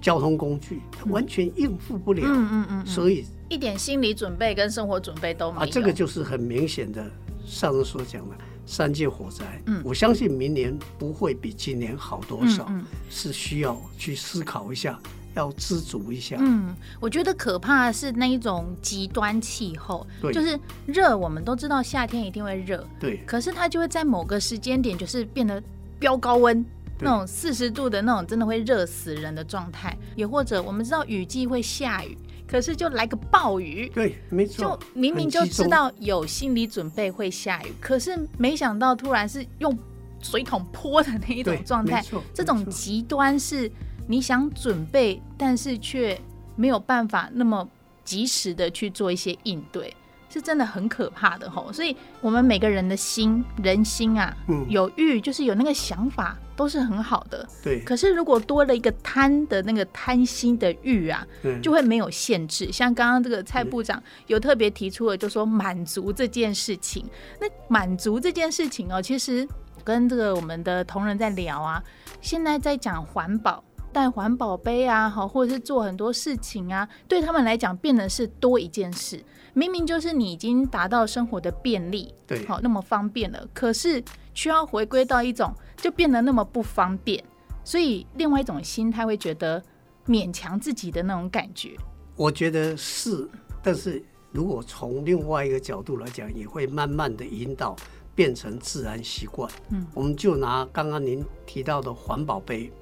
[0.00, 2.22] 交通工具，他完全应付不了。
[2.24, 5.62] 嗯嗯嗯，嗯，所以一点心理准备跟生活准备都没有。
[5.64, 7.04] 啊，这个就是很明显的
[7.44, 8.34] 上次所讲的
[8.66, 9.44] 三界火灾。
[9.66, 14.98] 嗯，我相信明年不会比今年好多少，嗯嗯，是需要去思考一下。
[15.36, 16.36] 要知足一下。
[16.38, 23.16] 嗯，我觉得可怕的是那一种极端气候，就是热，我们都知道夏天一定会热，对。
[23.26, 25.60] 可是它就会在某个时间点，就是变得
[25.98, 26.64] 飙高温，
[27.00, 29.98] 那种四十度的那种，真的会热死人的状态。
[30.14, 32.16] 也或者我们知道雨季会下雨，
[32.46, 34.64] 可是就来个暴雨，对，没错。
[34.64, 39.76] 就明明就知道有心理准备会下雨，可是没想到突然是用
[40.20, 43.70] 水桶泼的那一种状态，这种极端是。
[44.06, 46.20] 你想准备，但是却
[46.56, 47.66] 没有办法那么
[48.04, 49.96] 及时的去做一些应对，
[50.34, 51.72] 是真的很可怕的吼。
[51.72, 57.48] 所以，我们每个人的心，人心啊，嗯，有欲就是有那个想法，都是很好的。
[57.62, 57.80] 对。
[57.84, 61.24] 可是，如果多了一个贪的那个贪心的欲啊，
[61.62, 62.72] 就会没有限制。
[62.72, 67.08] 像刚刚这个蔡部长有特别提出了，就说满足这件事情。
[67.40, 69.48] 那满足这件事情哦，其实
[69.84, 71.82] 跟这个我们的同仁在聊啊，
[72.20, 73.62] 现在在讲环保。
[73.94, 79.22] 带环保杯啊，好，或者是做很多事情啊，对他们来讲变得是多一件事。
[79.54, 84.02] 明明就是你已经达到生活的便利，对，好，那么方便了，可是
[84.34, 87.22] 需要回归到一种就变得那么不方便，
[87.62, 89.62] 所以另外一种心态会觉得
[90.08, 91.76] 勉强自己的那种感觉。
[92.16, 93.28] 我觉得是，
[93.62, 97.76] 但是如果从另外一个角度来讲，也会慢慢的引导
[98.12, 99.48] 变成自然习惯。
[99.70, 102.72] 嗯，我们就拿刚刚您提到的环保杯，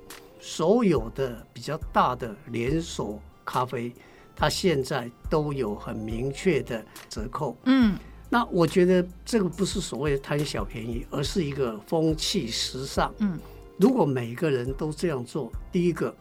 [0.43, 3.90] 所有的比较大的连锁咖啡。
[4.34, 7.97] 它现在都有很明确的折扣，嗯，
[8.28, 13.38] 那我觉得这个不是所谓的贪小便宜，而是一个风气时尚，嗯，
[13.76, 16.12] 如果每个人都这样做，第一个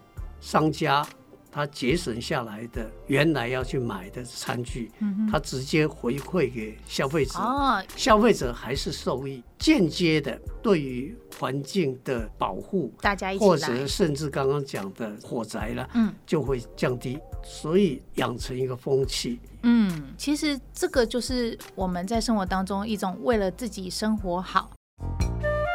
[0.41, 1.07] 商家。
[1.52, 19.39] 他节省下来的原来要去买的餐具，嗯、他直接回馈给消费者，哦，消费者还是受益，间接的对于环境的保护，大家一起或者甚至刚刚讲的火灾了，嗯，就会降低，所以养成一个风气。
[19.64, 24.72] 嗯，其实这个就是我们在生活当中一种为了自己生活好。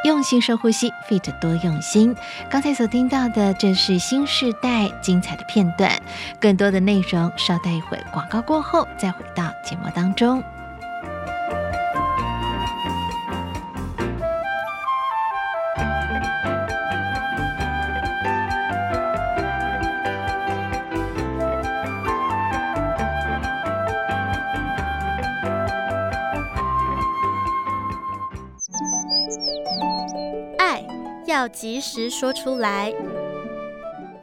[0.07, 2.15] 用心深呼吸，Fit 多用心。
[2.49, 6.01] 刚才所听到的，正是新时代精彩的片段。
[6.39, 10.43] 更多的内容，稍待一会广告过后再回到节目当中。
[31.27, 32.95] 要及时说出来，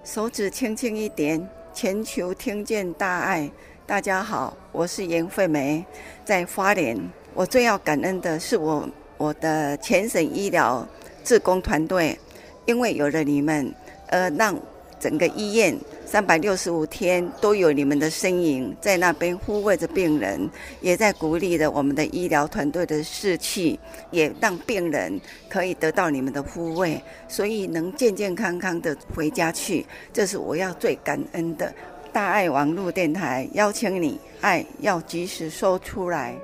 [0.06, 3.52] 手指轻轻一点，全球听见大爱。
[3.86, 5.86] 大家好，我是闫慧梅，
[6.24, 6.98] 在花莲。
[7.34, 8.88] 我最要感恩的是我
[9.18, 10.88] 我的全省医疗
[11.26, 12.18] 志工团队，
[12.66, 13.76] 因为有了你们，
[14.08, 14.58] 呃，让
[14.98, 15.78] 整个医院。
[16.14, 20.48] 三百六十五天都有你们的身影在那边护卫着病人，
[20.80, 23.80] 也在鼓励着我们的医疗团队的士气，
[24.12, 29.84] 也让病人可以得到你们的护卫，所以能健健康康的回家去，
[30.14, 31.74] 这是我要最感恩的。
[32.12, 36.36] 大爱网络电台邀请你，爱要及时说出来。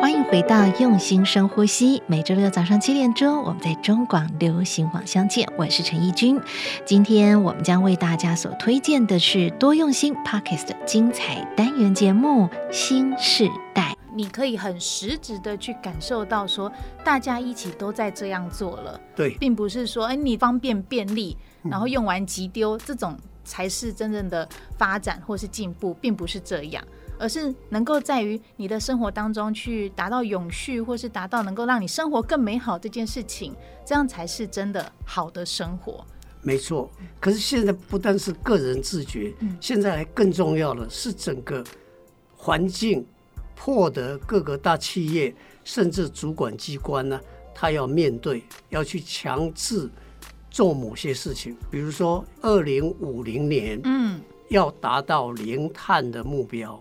[0.00, 2.00] 欢迎回到用心深呼吸。
[2.06, 5.52] 每周六早上七点钟，我们在中广流行网相见。
[5.58, 6.40] 我是陈义君。
[6.86, 13.92] 今天我们将为大家所推荐的是多用心 Podcast 的精彩单元节目《新世代》。
[14.14, 16.70] 你可以很实质的去感受到，说
[17.04, 19.00] 大家一起都在这样做了。
[19.16, 26.84] 对，并不是说哎你方便便利，然后用完即丢，这种才是真正的发展或是进步，并不是这样。
[27.18, 33.54] 而是能够在于你的生活当中去达到永续，或是达到能够让你生活更美好这件事情，
[33.84, 36.04] 这样才是真的好的生活。
[36.40, 36.88] 没错，
[37.18, 41.64] 可是现在不但是个人自觉，嗯，现在还更重要的是整个
[42.36, 43.04] 环境，
[43.56, 47.20] 迫得各个大企业甚至主管机关呢，
[47.52, 49.90] 他要面对，要去强制
[50.48, 56.80] 做某些事情，比如说二零五零年，嗯，要达到零碳的目标。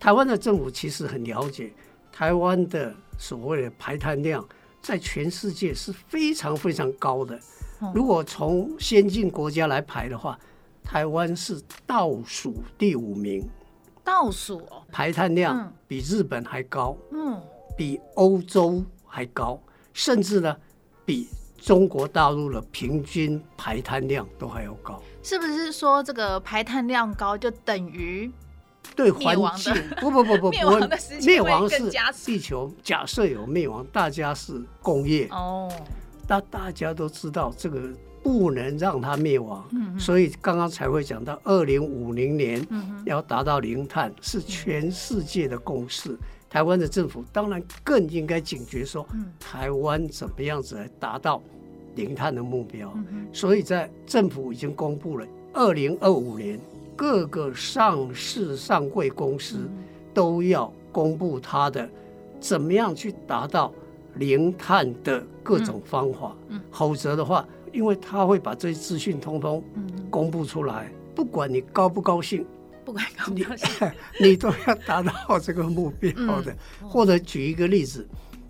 [0.00, 1.70] 台湾的政府其实很了解，
[2.10, 4.42] 台湾的所谓的排碳量
[4.80, 7.38] 在全世界是非常非常高的。
[7.94, 10.38] 如果从先进国家来排的话，
[10.82, 13.46] 台湾是倒数第五名。
[14.02, 17.38] 倒数哦，排碳量比日本还高，嗯，
[17.76, 20.56] 比欧洲还高，甚至呢，
[21.04, 21.28] 比
[21.58, 25.00] 中国大陆的平均排碳量都还要高。
[25.22, 28.32] 是不是说这个排碳量高就等于？
[28.96, 31.90] 对环境不不不不 不，灭亡的时灭亡是
[32.24, 32.70] 地球。
[32.82, 35.70] 假设有灭亡，大家是工业哦，
[36.28, 37.80] 那大家都知道这个
[38.22, 42.66] 不能让它灭亡，嗯，所以刚刚才会讲到二零五零年
[43.06, 46.18] 要达到零碳是全世界的共识。
[46.50, 49.06] 台湾的政府当然更应该警觉说，
[49.38, 51.40] 台湾怎么样子来达到
[51.94, 52.92] 零碳的目标。
[53.32, 56.60] 所以在政府已经公布了二零二五年。
[57.00, 59.66] 各个上市上柜公司
[60.12, 61.88] 都要公布它的
[62.38, 63.72] 怎么样去达到
[64.16, 66.36] 零碳的各种方法，
[66.70, 69.64] 否则的话，因为他会把这些资讯通通
[70.10, 72.44] 公布出来，不管你高不高兴，
[72.84, 73.90] 不管高不高兴，
[74.20, 76.54] 你 都要达到这个目标的。
[76.82, 78.06] 或者举一个例子，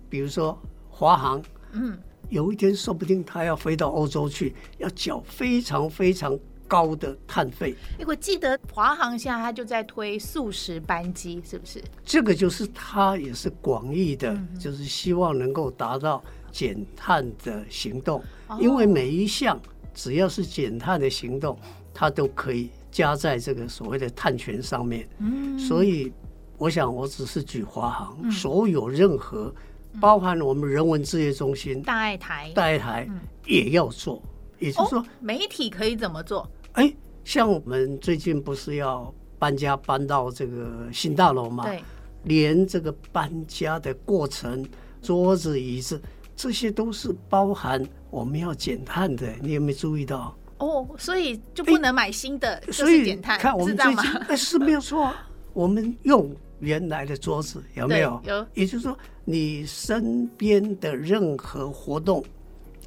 [0.09, 1.41] 比如说华航，
[1.71, 1.97] 嗯，
[2.27, 6.37] 有一天说不定他要飞到欧洲去，要缴非常非常。
[6.71, 7.75] 高的碳费，
[8.07, 11.83] 我记得华航现在他就在推素食班机，是不是？
[12.05, 19.59] 这个就是他也是广义的，就是希望能够达到减碳的行动，哦、因为每一项
[19.93, 21.59] 只要是减碳的行动，
[21.93, 25.05] 它都可以加在这个所谓的碳权上面。
[25.17, 26.09] 嗯，所以
[26.57, 29.53] 我想，我只是举华航，嗯、所有任何
[29.99, 33.05] 包含我们人文志业中心、大爱台、大爱台
[33.45, 34.23] 也要做。
[34.57, 36.47] 也就是说、哦，媒体可以怎么做？
[36.73, 36.93] 哎，
[37.23, 41.65] 像我们最近不是要搬家搬到这个新大楼吗？
[41.65, 41.83] 对，
[42.23, 44.65] 连这个搬家的过程，
[45.01, 46.01] 桌子椅子，
[46.35, 49.27] 这些都是包含我们要减碳的。
[49.41, 50.35] 你有没有注意到？
[50.59, 55.13] 哦，所以就不能买新的，所以减碳，看我们最近哎是没有错，
[55.53, 58.21] 我们用原来的桌子有没有？
[58.25, 58.45] 有。
[58.53, 62.23] 也就是说，你身边的任何活动，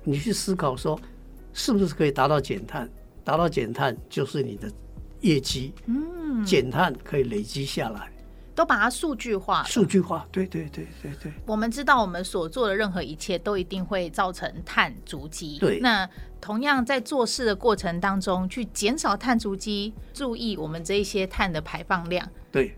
[0.05, 0.99] 你去思考说。
[1.57, 2.91] 是不是可以达到减碳？
[3.25, 4.70] 达到减碳就是你的
[5.20, 8.12] 业绩，嗯，减碳可以累积下来，
[8.55, 9.64] 都把它数据化。
[9.64, 11.33] 数据化，对对对对对。
[11.47, 15.57] 我们知道，我们所做的任何一切都一定会造成碳足迹。
[15.59, 15.81] 对。
[15.81, 16.09] 那
[16.41, 22.29] 同样在做事的过程当中，去减少碳足迹，注意我们这一些碳的排放量。
[22.53, 22.77] 对。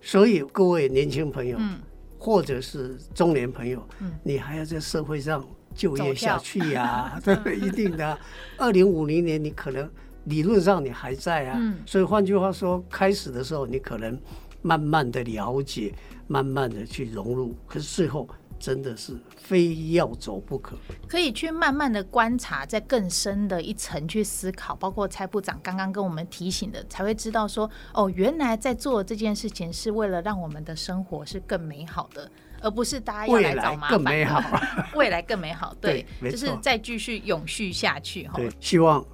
[0.00, 1.80] 所以各位年轻朋友，嗯，
[2.16, 5.44] 或者是中年朋友，嗯，你还要在社会上。
[5.78, 8.18] 就业下去呀、啊， 对，一定的。
[8.56, 9.88] 二零五零年，你可能
[10.24, 14.20] 理论上你还在啊，嗯、所以换句话说，开始的时候你可能
[14.60, 15.94] 慢慢的了解，
[16.26, 20.76] 慢慢的去融入，可是最后真的是非要走不可。
[21.06, 32.28] 可以去慢慢的观察，在更深的一层去思考，包括蔡部长刚刚跟我们提醒的，才会知道说，哦，原来在做这件事情是为了让我们的生活是更美好的。
[32.60, 34.42] 而不是大家要来找麻烦，更美好，
[34.94, 38.34] 未来更美好，对，对就是再继续永续下去哈。
[38.36, 39.04] 对，希望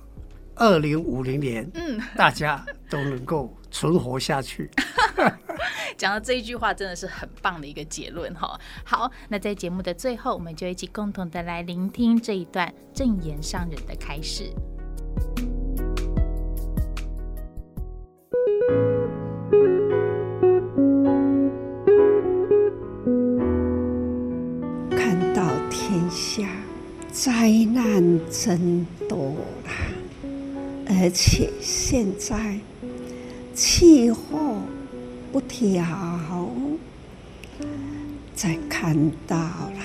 [0.56, 4.70] 二零五零年，嗯，大家都能够存活下去。
[5.96, 8.58] 讲到这一句话，真的是很棒的一个结论哈。
[8.84, 14.52] 好，那在节目的最后，我们就一起共同的来聆听这一段正言上人的开示。
[27.44, 29.36] 灾难真多
[29.66, 29.70] 啦，
[30.86, 32.58] 而且现在
[33.54, 34.62] 气候
[35.30, 36.48] 不调，
[38.34, 39.84] 再看到了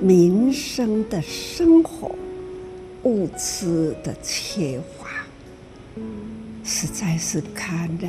[0.00, 2.14] 民生的生活
[3.02, 5.26] 物资的缺乏，
[6.62, 8.08] 实在是看了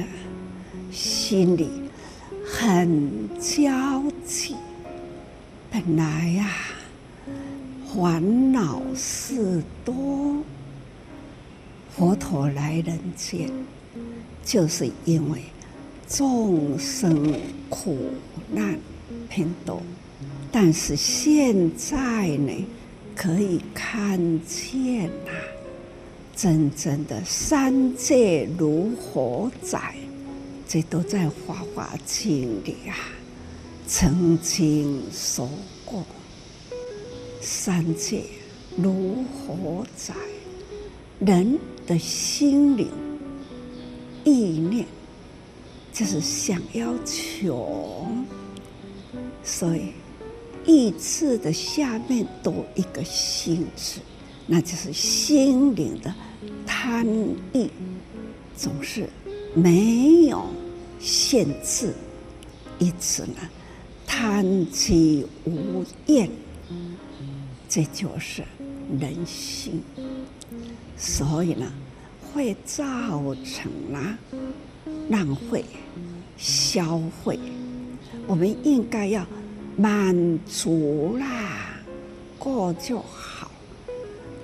[0.92, 1.68] 心里
[2.46, 4.54] 很焦急。
[5.72, 6.48] 本来呀、
[7.96, 10.44] 烦恼事多，
[11.96, 13.50] 佛陀来人间，
[14.44, 15.40] 就是因为
[16.06, 17.40] 众生
[17.70, 17.98] 苦
[18.52, 18.78] 难
[19.30, 19.82] 偏多。
[20.52, 22.52] 但是现在呢，
[23.16, 25.32] 可以看见呐、
[26.36, 29.96] 真正的三界如火宅，
[30.68, 32.96] 这都在《法华经》里啊，
[33.88, 35.50] 曾经说
[35.86, 36.04] 过。
[37.46, 38.24] 三界
[38.76, 40.16] 如火宅，
[41.20, 42.88] 人的心灵
[44.24, 44.84] 意念
[45.94, 48.08] 就是想要求，
[49.44, 49.92] 所以
[50.66, 54.00] 意志的下面多一个心字，
[54.48, 56.12] 那就是心灵的
[56.66, 57.06] 贪
[57.54, 57.70] 欲，
[58.58, 59.08] 总是
[59.54, 60.48] 没有
[61.00, 61.94] 限制，
[62.80, 63.38] 因此呢
[64.08, 66.28] 贪其无厌。
[67.68, 68.44] 这就是
[69.00, 69.82] 人性，
[70.98, 71.72] 所以呢，
[72.34, 72.80] 会造
[73.44, 74.18] 成了
[75.10, 75.66] 浪费、
[76.38, 77.40] 消费。
[78.28, 79.26] 我们应该要
[79.76, 81.80] 满足啦，
[82.40, 83.52] 过就好。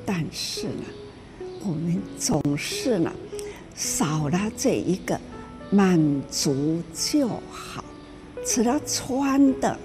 [0.06, 0.84] 但是呢，
[1.64, 3.12] 我们总是呢，
[3.76, 5.20] 少了这一个
[5.70, 6.00] 满
[6.30, 7.84] 足就好，
[8.46, 9.80] 除了穿的，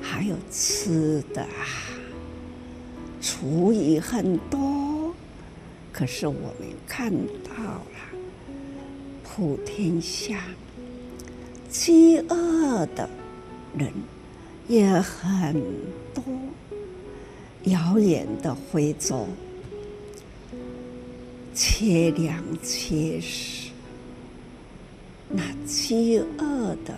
[0.00, 1.97] 还有吃的啊。
[3.30, 5.14] 厨余很多，
[5.92, 7.12] 可是我们看
[7.44, 8.18] 到了，
[9.22, 10.42] 普天下
[11.68, 13.06] 饥饿的
[13.76, 13.92] 人
[14.66, 15.62] 也很
[16.14, 16.24] 多。
[17.64, 19.26] 遥远的非洲，
[21.54, 23.70] 缺粮缺食，
[25.28, 26.94] 那饥饿的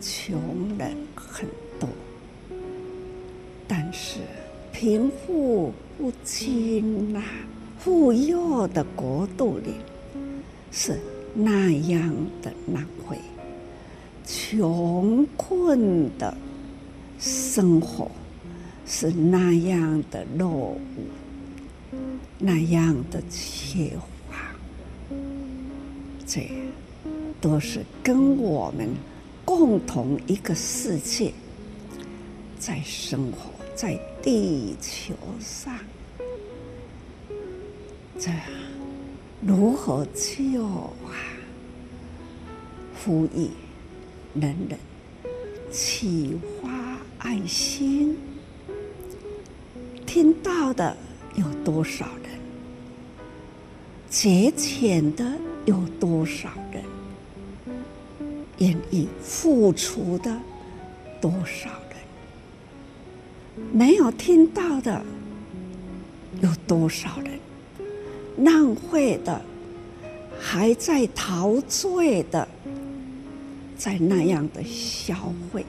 [0.00, 0.40] 穷
[0.78, 1.46] 人很
[1.78, 1.86] 多，
[3.68, 4.20] 但是。
[4.72, 7.22] 贫富不均呐，
[7.78, 9.74] 富有的国度里
[10.72, 10.98] 是
[11.34, 12.12] 那样
[12.42, 13.18] 的难为，
[14.26, 16.34] 穷困的
[17.18, 18.10] 生活
[18.86, 20.78] 是那样的落伍，
[22.38, 23.90] 那样的缺
[24.28, 24.36] 乏，
[26.26, 26.50] 这
[27.40, 28.88] 都是跟我们
[29.44, 31.32] 共同一个世界
[32.58, 33.51] 在生活。
[33.74, 35.76] 在地球上，
[38.18, 38.30] 这
[39.40, 41.16] 如何救啊？
[43.04, 43.50] 呼吁
[44.34, 44.78] 人人
[45.72, 48.16] 启发爱心。
[50.06, 50.96] 听到的
[51.34, 52.38] 有多少人？
[54.08, 55.24] 节俭的
[55.64, 56.84] 有多少人？
[58.58, 60.38] 愿意付出的
[61.20, 61.70] 多少？
[63.72, 65.04] 没有听到的
[66.40, 67.38] 有多少人？
[68.38, 69.40] 浪费的，
[70.40, 72.48] 还在陶醉的，
[73.76, 75.14] 在那样的消
[75.52, 75.64] 费，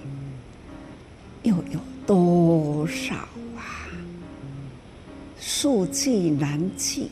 [1.43, 3.15] 又有多少
[3.57, 3.91] 啊？
[5.37, 7.11] 数计难计，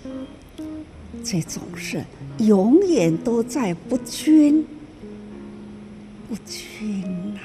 [1.22, 2.02] 这种事
[2.40, 4.66] 永远都在不均，
[6.30, 7.02] 不均
[7.34, 7.44] 呐、啊，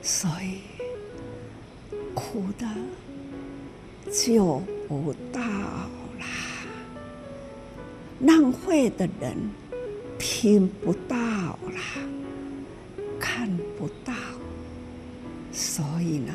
[0.00, 0.58] 所以
[2.14, 2.66] 苦的。
[4.12, 6.26] 就不到啦，
[8.18, 9.36] 浪费的人
[10.18, 12.02] 听不到啦，
[13.20, 13.48] 看
[13.78, 14.12] 不到，
[15.52, 16.34] 所以呢，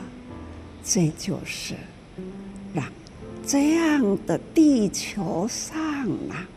[0.86, 1.76] 这就是
[2.74, 2.86] 让。
[3.46, 5.76] 这样的地球上
[6.30, 6.48] 啊，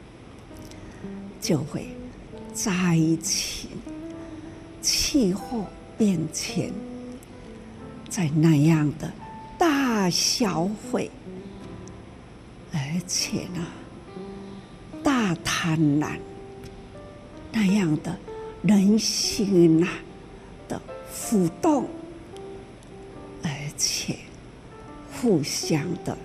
[1.40, 1.88] 就会
[2.54, 3.70] 灾情、
[4.80, 5.66] 气候
[5.98, 6.72] 变迁，
[8.08, 9.10] 在那样的
[9.58, 11.10] 大消费，
[12.72, 13.66] 而且呢，
[15.02, 16.18] 大贪婪，
[17.52, 18.18] 那样的
[18.62, 19.88] 人心呐
[20.66, 20.80] 的
[21.10, 21.86] 浮动，
[23.42, 24.16] 而且
[25.12, 26.16] 互相的。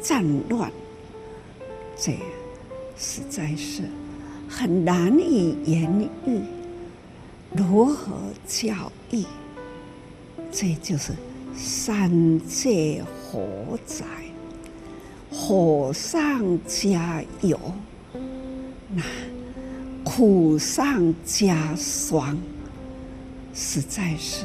[0.00, 0.70] 战乱，
[1.96, 2.16] 这
[2.96, 3.82] 实在是
[4.48, 6.40] 很难以言喻。
[7.52, 8.12] 如何
[8.46, 9.24] 教育？
[10.50, 11.12] 这就是
[11.54, 14.04] 三界火灾，
[15.30, 17.58] 火上加油，
[18.94, 19.02] 那
[20.04, 22.36] 苦上加霜，
[23.54, 24.44] 实在是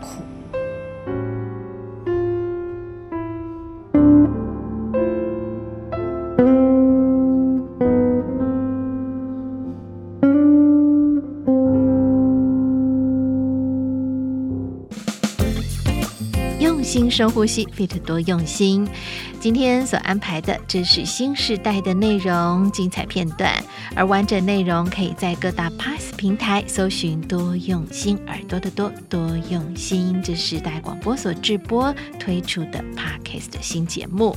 [0.00, 0.22] 苦。
[17.18, 18.86] 深呼吸，FIT 多用心。
[19.40, 23.52] 今天所安排的，这是新时代的内容精彩片段，
[23.96, 30.22] 而完整内容可以在各大 Pass 平台搜寻“多用心耳朵的多多用心”。
[30.22, 34.36] 这是时代广播所制播推出的 Podcast 的新节目，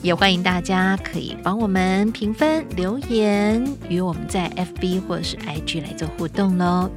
[0.00, 6.90] 也欢迎大家可以帮我们评分、留言，与我们在 FB 或者是 IG 来做互动喽。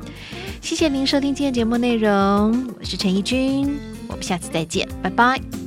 [0.62, 3.91] 谢谢您收听今天节目内容，我是陈怡君。
[4.12, 5.61] 我们下次再见，拜拜。